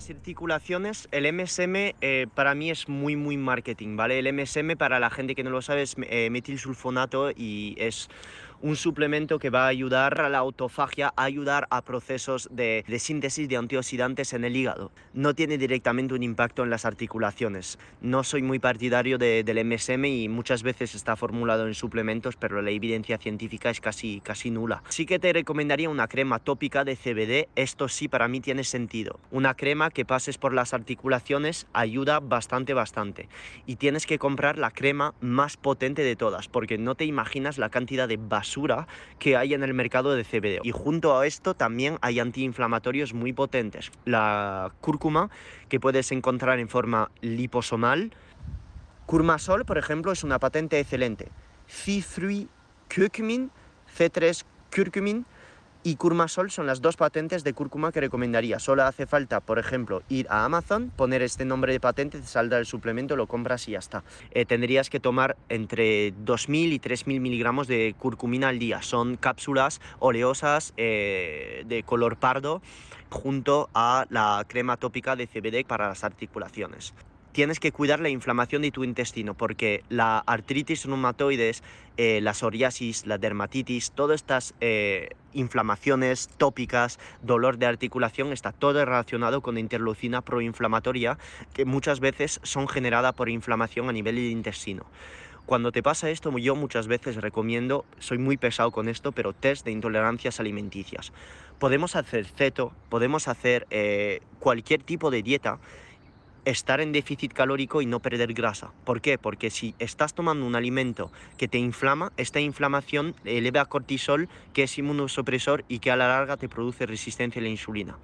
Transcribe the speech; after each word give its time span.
Las 0.00 0.08
el 1.12 1.30
MSM 1.30 1.76
eh, 2.00 2.26
para 2.34 2.54
mí 2.54 2.70
es 2.70 2.88
muy, 2.88 3.16
muy 3.16 3.36
marketing, 3.36 3.96
¿vale? 3.96 4.18
El 4.18 4.32
MSM, 4.32 4.78
para 4.78 4.98
la 4.98 5.10
gente 5.10 5.34
que 5.34 5.44
no 5.44 5.50
lo 5.50 5.60
sabe, 5.60 5.82
es 5.82 5.94
eh, 6.08 6.30
metilsulfonato 6.30 7.32
y 7.32 7.74
es 7.78 8.08
un 8.62 8.76
suplemento 8.76 9.38
que 9.38 9.50
va 9.50 9.64
a 9.64 9.68
ayudar 9.68 10.20
a 10.20 10.28
la 10.28 10.38
autofagia, 10.38 11.12
a 11.16 11.24
ayudar 11.24 11.66
a 11.70 11.82
procesos 11.82 12.48
de, 12.52 12.84
síntesis 12.98 13.48
de 13.48 13.56
antioxidantes 13.56 14.32
en 14.34 14.44
el 14.44 14.56
hígado. 14.56 14.92
No 15.14 15.34
tiene 15.34 15.56
directamente 15.56 16.14
un 16.14 16.22
impacto 16.22 16.62
en 16.62 16.70
las 16.70 16.84
articulaciones. 16.84 17.78
No 18.02 18.22
soy 18.22 18.42
muy 18.42 18.58
partidario 18.58 19.16
de, 19.16 19.44
del 19.44 19.64
MSM 19.64 20.04
y 20.04 20.28
muchas 20.28 20.62
veces 20.62 20.94
está 20.94 21.16
formulado 21.16 21.66
en 21.66 21.74
suplementos, 21.74 22.36
pero 22.36 22.60
la 22.60 22.70
evidencia 22.70 23.16
científica 23.16 23.70
es 23.70 23.80
casi, 23.80 24.20
casi 24.20 24.50
nula. 24.50 24.82
Sí 24.88 25.06
que 25.06 25.18
te 25.18 25.32
recomendaría 25.32 25.88
una 25.88 26.08
crema 26.08 26.38
tópica 26.38 26.84
de 26.84 26.96
CBD, 26.96 27.48
esto 27.56 27.88
sí 27.88 28.08
para 28.08 28.28
mí 28.28 28.40
tiene 28.40 28.64
sentido. 28.64 29.20
Una 29.30 29.54
crema 29.54 29.90
que 29.90 30.04
pases 30.04 30.36
por 30.36 30.52
las 30.52 30.74
articulaciones 30.74 31.66
ayuda 31.72 32.20
bastante, 32.20 32.74
bastante. 32.74 33.28
Y 33.66 33.76
tienes 33.76 34.06
que 34.06 34.18
comprar 34.18 34.58
la 34.58 34.70
crema 34.70 35.14
más 35.20 35.56
potente 35.56 36.02
de 36.02 36.16
todas, 36.16 36.48
porque 36.48 36.76
no 36.76 36.94
te 36.94 37.06
imaginas 37.06 37.56
la 37.56 37.70
cantidad 37.70 38.06
de 38.06 38.18
basura 38.18 38.49
que 39.18 39.36
hay 39.36 39.54
en 39.54 39.62
el 39.62 39.74
mercado 39.74 40.14
de 40.14 40.24
CBD. 40.24 40.60
Y 40.62 40.70
junto 40.70 41.18
a 41.18 41.26
esto 41.26 41.54
también 41.54 41.98
hay 42.00 42.20
antiinflamatorios 42.20 43.14
muy 43.14 43.32
potentes. 43.32 43.90
La 44.04 44.72
cúrcuma, 44.80 45.30
que 45.68 45.80
puedes 45.80 46.12
encontrar 46.12 46.58
en 46.58 46.68
forma 46.68 47.10
liposomal. 47.20 48.12
Curmasol, 49.06 49.64
por 49.64 49.78
ejemplo, 49.78 50.12
es 50.12 50.24
una 50.24 50.38
patente 50.38 50.78
excelente. 50.78 51.28
C3 51.68 52.48
curcumin, 52.94 53.50
C3 53.96 54.44
curcumin 54.74 55.26
y 55.82 55.96
Curmasol 55.96 56.50
son 56.50 56.66
las 56.66 56.82
dos 56.82 56.96
patentes 56.96 57.42
de 57.42 57.54
cúrcuma 57.54 57.92
que 57.92 58.00
recomendaría. 58.00 58.58
Solo 58.58 58.84
hace 58.84 59.06
falta, 59.06 59.40
por 59.40 59.58
ejemplo, 59.58 60.02
ir 60.08 60.26
a 60.28 60.44
Amazon, 60.44 60.92
poner 60.94 61.22
este 61.22 61.44
nombre 61.44 61.72
de 61.72 61.80
patente, 61.80 62.20
te 62.20 62.26
saldrá 62.26 62.58
el 62.58 62.66
suplemento, 62.66 63.16
lo 63.16 63.26
compras 63.26 63.66
y 63.68 63.72
ya 63.72 63.78
está. 63.78 64.04
Eh, 64.32 64.44
tendrías 64.44 64.90
que 64.90 65.00
tomar 65.00 65.36
entre 65.48 66.12
2.000 66.14 66.72
y 66.72 66.78
3.000 66.80 67.20
miligramos 67.20 67.66
de 67.66 67.94
curcumina 67.98 68.48
al 68.48 68.58
día. 68.58 68.82
Son 68.82 69.16
cápsulas 69.16 69.80
oleosas 69.98 70.74
eh, 70.76 71.64
de 71.66 71.82
color 71.82 72.16
pardo 72.16 72.60
junto 73.08 73.70
a 73.74 74.06
la 74.10 74.44
crema 74.46 74.76
tópica 74.76 75.16
de 75.16 75.26
CBD 75.26 75.66
para 75.66 75.88
las 75.88 76.04
articulaciones 76.04 76.94
tienes 77.32 77.60
que 77.60 77.72
cuidar 77.72 78.00
la 78.00 78.08
inflamación 78.08 78.62
de 78.62 78.70
tu 78.70 78.84
intestino 78.84 79.34
porque 79.34 79.84
la 79.88 80.18
artritis 80.18 80.84
reumatoides, 80.84 81.62
eh, 81.96 82.20
la 82.20 82.34
psoriasis, 82.34 83.06
la 83.06 83.18
dermatitis, 83.18 83.92
todas 83.92 84.16
estas 84.16 84.54
eh, 84.60 85.10
inflamaciones 85.32 86.28
tópicas, 86.36 86.98
dolor 87.22 87.58
de 87.58 87.66
articulación, 87.66 88.32
está 88.32 88.52
todo 88.52 88.84
relacionado 88.84 89.42
con 89.42 89.58
interleucina 89.58 90.22
proinflamatoria 90.22 91.18
que 91.52 91.64
muchas 91.64 92.00
veces 92.00 92.40
son 92.42 92.68
generadas 92.68 93.14
por 93.14 93.28
inflamación 93.28 93.88
a 93.88 93.92
nivel 93.92 94.16
del 94.16 94.30
intestino. 94.30 94.86
Cuando 95.46 95.72
te 95.72 95.82
pasa 95.82 96.10
esto, 96.10 96.36
yo 96.38 96.54
muchas 96.54 96.86
veces 96.86 97.16
recomiendo, 97.16 97.84
soy 97.98 98.18
muy 98.18 98.36
pesado 98.36 98.70
con 98.70 98.88
esto, 98.88 99.10
pero 99.10 99.32
test 99.32 99.64
de 99.64 99.72
intolerancias 99.72 100.38
alimenticias. 100.38 101.12
Podemos 101.58 101.96
hacer 101.96 102.26
ceto, 102.26 102.72
podemos 102.88 103.26
hacer 103.26 103.66
eh, 103.70 104.20
cualquier 104.38 104.82
tipo 104.84 105.10
de 105.10 105.22
dieta 105.24 105.58
estar 106.44 106.80
en 106.80 106.92
déficit 106.92 107.32
calórico 107.32 107.82
y 107.82 107.86
no 107.86 108.00
perder 108.00 108.32
grasa. 108.32 108.72
¿Por 108.84 109.00
qué? 109.00 109.18
Porque 109.18 109.50
si 109.50 109.74
estás 109.78 110.14
tomando 110.14 110.46
un 110.46 110.56
alimento 110.56 111.10
que 111.36 111.48
te 111.48 111.58
inflama, 111.58 112.12
esta 112.16 112.40
inflamación 112.40 113.14
eleva 113.24 113.64
cortisol, 113.66 114.28
que 114.52 114.64
es 114.64 114.78
inmunosupresor 114.78 115.64
y 115.68 115.78
que 115.78 115.90
a 115.90 115.96
la 115.96 116.08
larga 116.08 116.36
te 116.36 116.48
produce 116.48 116.86
resistencia 116.86 117.40
a 117.40 117.42
la 117.42 117.48
insulina. 117.48 117.98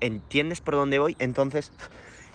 ¿Entiendes 0.00 0.60
por 0.60 0.74
dónde 0.74 0.98
voy? 0.98 1.16
Entonces, 1.18 1.72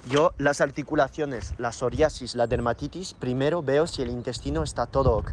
yo 0.09 0.33
las 0.37 0.61
articulaciones, 0.61 1.53
la 1.57 1.71
psoriasis, 1.71 2.35
la 2.35 2.47
dermatitis, 2.47 3.13
primero 3.13 3.61
veo 3.61 3.87
si 3.87 4.01
el 4.01 4.09
intestino 4.09 4.63
está 4.63 4.85
todo. 4.85 5.23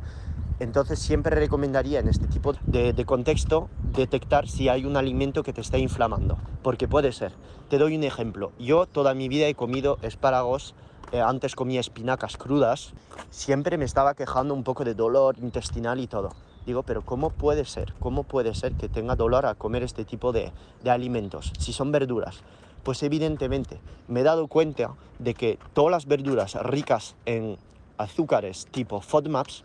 Entonces 0.61 1.01
siempre 1.01 1.35
recomendaría 1.35 1.99
en 1.99 2.09
este 2.09 2.27
tipo 2.27 2.55
de, 2.67 3.05
contexto 3.05 3.69
detectar 3.93 4.49
si 4.49 4.69
hay 4.69 4.85
un 4.85 4.97
alimento 4.97 5.43
que 5.43 5.53
te 5.53 5.61
está 5.61 5.79
inflamando, 5.79 6.39
porque 6.63 6.87
puede 6.87 7.13
ser. 7.13 7.33
Te 7.69 7.79
doy 7.79 7.97
un 7.97 8.05
ejemplo. 8.05 8.53
Yo 8.59 8.87
toda 8.87 9.15
mi 9.15 9.29
vida 9.29 9.49
he 9.49 9.55
comido 9.55 9.99
espárragos, 10.03 10.75
eh, 11.13 11.21
antes 11.21 11.57
comía 11.57 11.81
espinacas 11.81 12.37
crudas, 12.37 12.93
siempre 13.31 13.79
me 13.79 13.85
estaba 13.85 14.15
quejando 14.15 14.55
un 14.55 14.63
poco 14.63 14.85
de 14.85 14.95
dolor 14.95 15.37
intestinal 15.39 15.99
y 15.99 16.07
todo. 16.07 16.31
Digo, 16.67 16.83
pero 16.83 17.03
¿cómo 17.03 17.31
puede 17.31 17.65
ser? 17.65 17.93
¿Cómo 17.99 18.23
puede 18.23 18.55
ser 18.55 18.73
que 18.75 18.89
tenga 18.89 19.17
dolor 19.17 19.47
a 19.47 19.55
comer 19.55 19.83
este 19.83 20.05
tipo 20.05 20.33
de, 20.33 20.53
de 20.83 20.91
alimentos? 20.91 21.53
Si 21.59 21.73
son 21.73 21.93
verduras. 21.93 22.43
Pues 22.85 23.03
evidentemente 23.03 23.81
me 24.09 24.21
he 24.21 24.23
dado 24.23 24.47
cuenta 24.47 24.95
de 25.19 25.35
que 25.35 25.59
todas 25.73 25.91
las 25.91 26.07
verduras 26.07 26.55
ricas 26.63 27.17
en 27.27 27.59
azúcares 27.99 28.67
tipo 28.71 29.01
FODMAPs, 29.01 29.65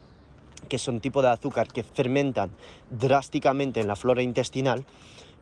que 0.68 0.78
son 0.78 1.00
tipo 1.00 1.22
de 1.22 1.30
azúcar 1.30 1.68
que 1.68 1.84
fermentan 1.84 2.52
drásticamente 2.90 3.80
en 3.80 3.88
la 3.88 3.96
flora 3.96 4.22
intestinal, 4.22 4.86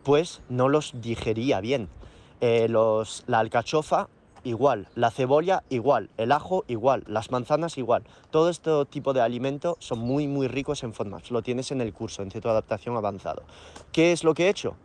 pues 0.03 0.41
no 0.49 0.69
los 0.69 0.93
digería 1.01 1.59
bien. 1.59 1.89
Eh, 2.39 2.67
los, 2.69 3.23
la 3.27 3.39
alcachofa 3.39 4.09
igual, 4.43 4.87
la 4.95 5.11
cebolla 5.11 5.63
igual, 5.69 6.09
el 6.17 6.31
ajo 6.31 6.63
igual, 6.67 7.03
las 7.07 7.31
manzanas 7.31 7.77
igual. 7.77 8.03
Todo 8.31 8.49
este 8.49 8.71
tipo 8.85 9.13
de 9.13 9.21
alimentos 9.21 9.75
son 9.79 9.99
muy 9.99 10.27
muy 10.27 10.47
ricos 10.47 10.83
en 10.83 10.93
FODMAPs, 10.93 11.31
lo 11.31 11.41
tienes 11.41 11.71
en 11.71 11.81
el 11.81 11.93
curso, 11.93 12.21
en 12.21 12.31
cetoadaptación 12.31 12.95
avanzado. 12.95 13.43
¿Qué 13.91 14.11
es 14.11 14.23
lo 14.23 14.33
que 14.33 14.45
he 14.45 14.49
hecho? 14.49 14.75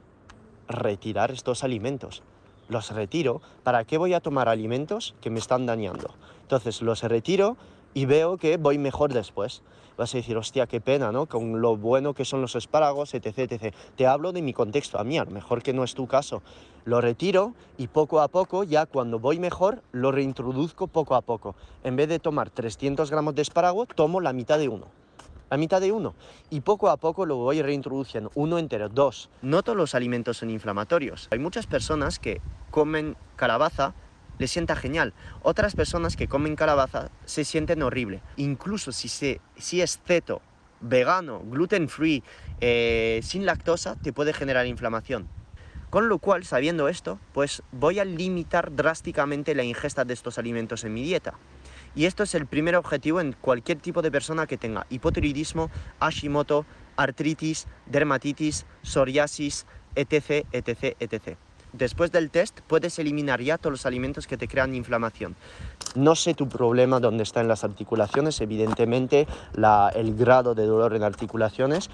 Retirar 0.69 1.31
estos 1.31 1.64
alimentos. 1.64 2.22
Los 2.69 2.91
retiro. 2.91 3.43
¿Para 3.62 3.84
qué 3.84 3.99
voy 3.99 4.14
a 4.14 4.20
tomar 4.20 4.49
alimentos 4.49 5.14
que 5.20 5.31
me 5.31 5.38
están 5.38 5.66
dañando? 5.66 6.14
Entonces 6.43 6.81
los 6.81 7.03
retiro 7.03 7.56
y 7.94 8.06
veo 8.06 8.36
que 8.36 8.56
voy 8.56 8.78
mejor 8.78 9.12
después. 9.12 9.62
Vas 9.97 10.14
a 10.14 10.19
decir, 10.19 10.36
hostia, 10.36 10.66
qué 10.66 10.80
pena, 10.80 11.12
¿no? 11.12 11.26
Con 11.26 11.60
lo 11.60 11.76
bueno 11.76 12.14
que 12.14 12.25
son 12.25 12.41
los 12.41 12.56
espárragos, 12.56 13.14
etc, 13.14 13.38
etc. 13.38 13.75
Te 13.97 14.06
hablo 14.06 14.32
de 14.32 14.41
mi 14.41 14.53
contexto, 14.53 14.98
a 14.98 15.04
mí, 15.04 15.19
a 15.19 15.25
lo 15.25 15.30
mejor 15.30 15.62
que 15.62 15.72
no 15.72 15.84
es 15.84 15.94
tu 15.94 16.06
caso. 16.06 16.42
Lo 16.84 17.00
retiro 17.00 17.54
y 17.76 17.88
poco 17.88 18.20
a 18.20 18.28
poco, 18.28 18.64
ya 18.64 18.86
cuando 18.86 19.19
voy 19.19 19.38
mejor, 19.38 19.82
lo 19.92 20.10
reintroduzco 20.10 20.86
poco 20.86 21.14
a 21.14 21.20
poco. 21.20 21.54
En 21.84 21.97
vez 21.97 22.08
de 22.08 22.19
tomar 22.19 22.50
300 22.50 23.10
gramos 23.10 23.34
de 23.34 23.42
espárrago, 23.42 23.86
tomo 23.86 24.20
la 24.20 24.32
mitad 24.32 24.58
de 24.58 24.69
uno. 24.69 24.86
La 25.50 25.58
mitad 25.58 25.82
de 25.82 25.92
uno. 25.92 26.14
Y 26.48 26.60
poco 26.60 26.88
a 26.88 26.97
poco 26.97 27.26
lo 27.26 27.36
voy 27.36 27.60
reintroduciendo. 27.60 28.32
Uno 28.34 28.58
entero, 28.58 28.88
dos. 28.88 29.28
No 29.42 29.62
todos 29.62 29.76
los 29.76 29.94
alimentos 29.94 30.38
son 30.38 30.48
inflamatorios. 30.48 31.28
Hay 31.31 31.38
muchas 31.38 31.66
personas 31.66 32.19
que 32.19 32.41
comen 32.70 33.16
calabaza 33.36 33.94
les 34.42 34.50
sienta 34.50 34.75
genial. 34.75 35.14
Otras 35.42 35.76
personas 35.76 36.16
que 36.16 36.26
comen 36.26 36.56
calabaza 36.56 37.10
se 37.25 37.44
sienten 37.44 37.80
horrible. 37.80 38.22
Incluso 38.36 38.91
si, 38.91 39.08
se, 39.08 39.41
si 39.56 39.80
es 39.80 40.00
ceto, 40.04 40.42
vegano, 40.80 41.42
gluten 41.44 41.88
free, 41.88 42.25
eh, 42.60 43.20
sin 43.22 43.47
lactosa, 43.47 43.94
te 43.94 44.12
puede 44.12 44.32
generar 44.32 44.66
inflamación. 44.66 45.28
Con 45.91 46.08
lo 46.08 46.19
cual, 46.19 46.44
sabiendo 46.44 46.88
esto, 46.88 47.20
pues 47.32 47.62
voy 47.70 48.00
a 48.00 48.04
limitar 48.04 48.75
drásticamente 48.75 49.55
la 49.55 49.62
ingesta 49.62 50.05
de 50.05 50.14
estos 50.14 50.38
alimentos 50.38 50.82
en 50.82 50.94
mi 50.94 51.05
dieta. 51.05 51.34
Y 51.94 52.06
esto 52.06 52.25
es 52.25 52.34
el 52.34 52.46
primer 52.46 52.75
objetivo 52.75 53.20
en 53.20 53.34
cualquier 53.34 53.78
tipo 53.78 54.02
de 54.02 54.11
persona 54.11 54.49
que 54.49 54.56
tenga 54.56 54.87
hipotiroidismo, 54.90 55.70
Hashimoto, 56.00 56.67
artritis, 56.96 57.69
dermatitis, 57.87 58.67
psoriasis, 58.82 59.67
etc, 59.94 60.46
etc, 60.50 60.96
etc. 60.99 61.37
Después 61.72 62.12
del 62.12 62.30
test 62.30 62.60
puedes 62.66 62.98
eliminar 62.98 63.40
ya 63.40 63.56
todos 63.58 63.72
los 63.72 63.86
alimentos 63.86 64.26
que 64.26 64.36
te 64.36 64.46
crean 64.46 64.74
inflamación. 64.74 65.36
No 65.94 66.14
sé 66.14 66.34
tu 66.34 66.48
problema 66.48 67.00
dónde 67.00 67.22
está 67.22 67.40
en 67.40 67.48
las 67.48 67.64
articulaciones, 67.64 68.40
evidentemente 68.40 69.26
la, 69.54 69.90
el 69.94 70.14
grado 70.14 70.54
de 70.54 70.66
dolor 70.66 70.94
en 70.94 71.02
articulaciones, 71.02 71.90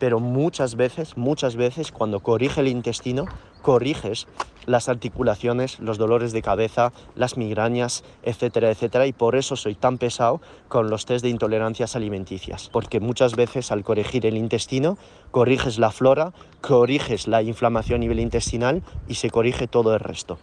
pero 0.00 0.18
muchas 0.18 0.74
veces, 0.74 1.16
muchas 1.16 1.56
veces 1.56 1.92
cuando 1.92 2.20
corrige 2.20 2.60
el 2.60 2.68
intestino, 2.68 3.26
corriges 3.62 4.26
las 4.66 4.88
articulaciones, 4.88 5.78
los 5.80 5.98
dolores 5.98 6.32
de 6.32 6.42
cabeza, 6.42 6.92
las 7.14 7.36
migrañas, 7.36 8.04
etcétera, 8.22 8.70
etcétera. 8.70 9.06
Y 9.06 9.12
por 9.12 9.36
eso 9.36 9.56
soy 9.56 9.74
tan 9.74 9.98
pesado 9.98 10.40
con 10.68 10.90
los 10.90 11.06
test 11.06 11.22
de 11.22 11.30
intolerancias 11.30 11.96
alimenticias. 11.96 12.68
Porque 12.72 13.00
muchas 13.00 13.36
veces 13.36 13.72
al 13.72 13.84
corregir 13.84 14.26
el 14.26 14.36
intestino, 14.36 14.98
corriges 15.30 15.78
la 15.78 15.90
flora, 15.90 16.32
corriges 16.60 17.28
la 17.28 17.42
inflamación 17.42 17.96
a 17.96 17.98
nivel 18.00 18.20
intestinal 18.20 18.82
y 19.08 19.14
se 19.14 19.30
corrige 19.30 19.66
todo 19.66 19.94
el 19.94 20.00
resto. 20.00 20.38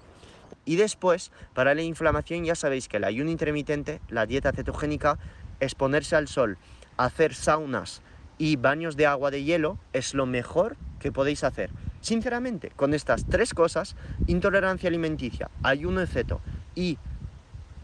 Y 0.66 0.76
después, 0.76 1.32
para 1.54 1.74
la 1.74 1.82
inflamación 1.82 2.44
ya 2.44 2.54
sabéis 2.54 2.90
que 2.90 2.98
el 2.98 3.06
ayuno 3.06 3.32
intermitente, 3.32 4.02
la 4.10 4.26
dieta 4.26 4.52
cetogénica, 4.52 5.18
exponerse 5.62 6.16
al 6.18 6.28
sol, 6.28 6.58
hacer 6.98 7.34
saunas 7.34 8.02
y 8.38 8.58
baños 8.58 8.98
de 8.98 9.06
agua 9.06 9.32
de 9.32 9.44
hielo 9.44 9.78
es 9.94 10.14
lo 10.14 10.26
mejor 10.26 10.76
que 11.00 11.12
podéis 11.12 11.44
hacer. 11.44 11.72
Sinceramente, 12.02 12.72
con 12.76 12.94
estas 12.94 13.26
tres 13.26 13.54
cosas, 13.54 13.96
intolerancia 14.28 14.88
alimenticia, 14.88 15.50
ayuno 15.64 16.00
de 16.00 16.08
ceto 16.08 16.42
y 16.76 16.98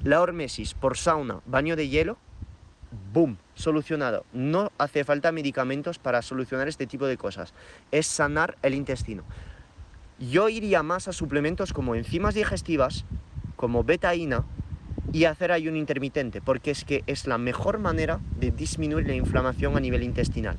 la 0.04 0.22
hormesis 0.22 0.74
por 0.74 0.98
sauna, 0.98 1.42
baño 1.46 1.76
de 1.76 1.88
hielo, 1.88 2.18
¡boom! 3.14 3.38
Solucionado. 3.56 4.26
No 4.34 4.72
hace 4.78 5.04
falta 5.04 5.32
medicamentos 5.32 6.00
para 6.00 6.22
solucionar 6.22 6.68
este 6.68 6.88
tipo 6.88 7.06
de 7.06 7.18
cosas. 7.18 7.54
Es 7.92 8.08
sanar 8.08 8.58
el 8.62 8.74
intestino. 8.74 9.24
Yo 10.20 10.50
iría 10.50 10.84
más 10.84 11.08
a 11.08 11.14
suplementos 11.14 11.74
como 11.74 11.96
enzimas 11.96 12.36
digestivas, 12.36 13.06
como 13.56 13.84
betaína, 13.84 14.46
y 15.12 15.26
hacer 15.26 15.52
ayuno 15.52 15.78
intermitente, 15.78 16.42
porque 16.42 16.72
es 16.72 16.86
que 16.86 17.04
es 17.08 17.28
la 17.28 17.38
mejor 17.38 17.78
manera 17.78 18.20
de 18.40 18.52
disminuir 18.52 19.08
la 19.08 19.14
inflamación 19.14 19.78
a 19.78 19.80
nivel 19.80 20.04
intestinal. 20.04 20.58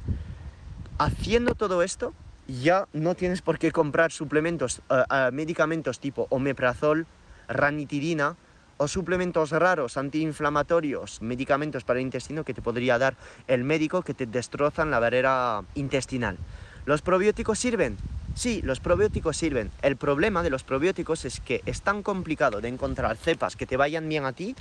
Haciendo 0.98 1.54
todo 1.54 1.82
esto, 1.82 2.14
ya 2.46 2.86
no 2.92 3.14
tienes 3.14 3.42
por 3.42 3.58
qué 3.58 3.72
comprar 3.72 4.12
suplementos, 4.12 4.82
eh, 4.90 5.30
medicamentos 5.32 6.00
tipo 6.00 6.26
omeprazol, 6.30 7.06
ranitidina 7.48 8.36
o 8.76 8.88
suplementos 8.88 9.50
raros, 9.50 9.96
antiinflamatorios, 9.96 11.22
medicamentos 11.22 11.84
para 11.84 12.00
el 12.00 12.06
intestino 12.06 12.44
que 12.44 12.54
te 12.54 12.62
podría 12.62 12.98
dar 12.98 13.16
el 13.46 13.64
médico 13.64 14.02
que 14.02 14.14
te 14.14 14.26
destrozan 14.26 14.90
la 14.90 14.98
barrera 14.98 15.62
intestinal. 15.74 16.38
¿Los 16.86 17.02
probióticos 17.02 17.58
sirven? 17.58 17.96
Sí, 18.34 18.60
los 18.62 18.80
probióticos 18.80 19.36
sirven. 19.36 19.70
El 19.80 19.96
problema 19.96 20.42
de 20.42 20.50
los 20.50 20.64
probióticos 20.64 21.24
es 21.24 21.40
que 21.40 21.62
es 21.66 21.82
tan 21.82 22.02
complicado 22.02 22.60
de 22.60 22.68
encontrar 22.68 23.16
cepas 23.16 23.56
que 23.56 23.66
te 23.66 23.76
vayan 23.76 24.08
bien 24.08 24.24
a 24.24 24.32
ti 24.32 24.56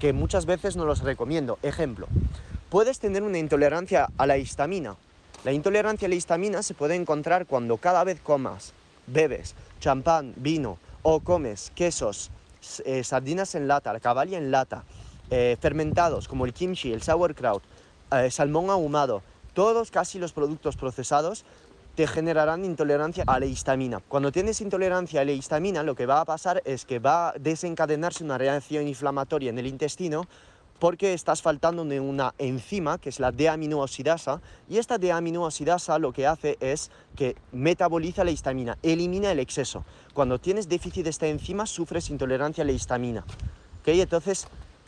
que 0.00 0.12
muchas 0.12 0.46
veces 0.46 0.76
no 0.76 0.86
los 0.86 1.02
recomiendo. 1.02 1.58
Ejemplo, 1.62 2.08
puedes 2.70 2.98
tener 3.00 3.22
una 3.22 3.38
intolerancia 3.38 4.08
a 4.16 4.26
la 4.26 4.38
histamina, 4.38 4.96
la 5.44 5.52
intolerancia 5.52 6.06
a 6.06 6.08
la 6.08 6.16
histamina 6.16 6.62
se 6.62 6.74
puede 6.74 6.96
encontrar 6.96 7.46
cuando 7.46 7.76
cada 7.76 8.02
vez 8.04 8.20
comas, 8.20 8.72
bebes 9.06 9.54
champán, 9.80 10.34
vino 10.36 10.78
o 11.02 11.20
comes 11.20 11.70
quesos, 11.74 12.30
eh, 12.84 13.04
sardinas 13.04 13.54
en 13.54 13.68
lata, 13.68 13.92
la 13.92 14.00
caballa 14.00 14.36
en 14.36 14.50
lata, 14.50 14.84
eh, 15.30 15.56
fermentados 15.60 16.26
como 16.26 16.44
el 16.44 16.52
kimchi, 16.52 16.92
el 16.92 17.02
sauerkraut, 17.02 17.62
eh, 18.10 18.30
salmón 18.30 18.70
ahumado, 18.70 19.22
todos 19.54 19.90
casi 19.90 20.18
los 20.18 20.32
productos 20.32 20.76
procesados 20.76 21.44
te 21.94 22.06
generarán 22.06 22.64
intolerancia 22.64 23.24
a 23.26 23.40
la 23.40 23.46
histamina. 23.46 24.00
Cuando 24.08 24.30
tienes 24.30 24.60
intolerancia 24.60 25.20
a 25.20 25.24
la 25.24 25.32
histamina, 25.32 25.82
lo 25.82 25.94
que 25.94 26.06
va 26.06 26.20
a 26.20 26.24
pasar 26.24 26.62
es 26.64 26.84
que 26.84 27.00
va 27.00 27.30
a 27.30 27.32
desencadenarse 27.32 28.22
una 28.22 28.38
reacción 28.38 28.86
inflamatoria 28.86 29.50
en 29.50 29.58
el 29.58 29.66
intestino 29.66 30.28
porque 30.78 31.12
estás 31.12 31.42
faltando 31.42 31.82
una 31.82 32.34
enzima 32.38 32.98
que 32.98 33.08
es 33.08 33.20
la 33.20 33.32
deaminoxidasa 33.32 34.40
y 34.68 34.78
esta 34.78 34.98
deaminoxidasa 34.98 35.98
lo 35.98 36.12
que 36.12 36.26
hace 36.26 36.56
es 36.60 36.90
que 37.16 37.36
metaboliza 37.52 38.24
la 38.24 38.30
histamina, 38.30 38.78
elimina 38.82 39.32
el 39.32 39.40
exceso. 39.40 39.84
Cuando 40.14 40.38
tienes 40.38 40.68
déficit 40.68 41.04
de 41.04 41.10
esta 41.10 41.26
enzima 41.26 41.66
sufres 41.66 42.10
intolerancia 42.10 42.62
a 42.62 42.66
la 42.66 42.72
histamina. 42.72 43.24
¿Okay? 43.80 44.00
Entonces, 44.00 44.46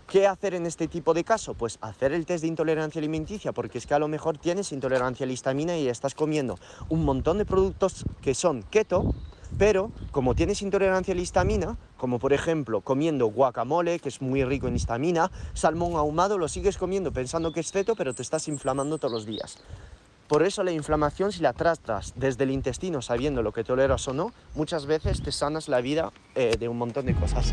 ¿qué 0.09 0.27
hacer 0.27 0.55
en 0.55 0.67
este 0.67 0.89
tipo 0.89 1.15
de 1.15 1.25
caso? 1.25 1.55
Pues 1.55 1.79
hacer 1.81 2.13
el 2.13 2.27
test 2.27 2.43
de 2.43 2.49
intolerancia 2.49 2.99
alimenticia 2.99 3.53
porque 3.53 3.79
es 3.79 3.87
que 3.87 3.95
a 3.95 3.99
lo 3.99 4.09
mejor 4.09 4.39
tienes 4.39 4.73
intolerancia 4.73 5.25
a 5.25 5.27
la 5.27 5.33
histamina 5.33 5.77
y 5.77 5.89
estás 5.89 6.15
comiendo 6.15 6.59
un 6.89 7.05
montón 7.05 7.39
de 7.39 7.45
productos 7.45 8.05
que 8.21 8.35
son 8.35 8.63
keto 8.63 9.15
pero 9.59 9.91
como 10.11 10.35
tienes 10.35 10.63
intolerancia 10.63 11.13
a 11.13 11.15
la 11.17 11.23
histamina, 11.23 11.77
como 11.97 12.19
por 12.19 12.33
ejemplo 12.33 12.81
comiendo 12.81 13.27
guacamole, 13.27 13.99
que 13.99 14.09
es 14.09 14.21
muy 14.21 14.45
rico 14.45 14.69
en 14.69 14.77
histamina, 14.77 15.31
salmón 15.55 15.95
ahumado, 15.97 16.39
lo 16.39 16.49
sigues 16.49 16.79
comiendo 16.79 17.13
pensando 17.13 17.53
que 17.53 17.61
es 17.61 17.71
ceto, 17.71 17.95
pero 17.97 18.15
te 18.15 18.23
estás 18.23 18.49
inflamando 18.49 18.99
todos 18.99 19.13
los 19.13 19.27
días. 19.27 19.59
Por 20.29 20.45
eso 20.45 20.63
la 20.63 20.71
inflamación, 20.71 21.33
si 21.33 21.43
la 21.43 21.53
tratas 21.53 22.13
desde 22.15 22.45
el 22.45 22.53
intestino 22.53 23.03
sabiendo 23.03 23.43
lo 23.43 23.53
que 23.53 23.65
toleras 23.65 24.07
o 24.07 24.15
no, 24.15 24.33
muchas 24.55 24.87
veces 24.87 25.23
te 25.23 25.33
sanas 25.33 25.69
la 25.69 25.81
vida 25.81 26.13
eh, 26.37 26.57
de 26.57 26.69
un 26.69 26.79
montón 26.79 27.07
de 27.07 27.17
cosas. 27.17 27.53